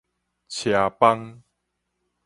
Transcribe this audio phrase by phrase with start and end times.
[0.49, 1.43] 車幫